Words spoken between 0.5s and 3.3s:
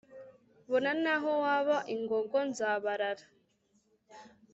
bona n'aho waba ingongo nzabarara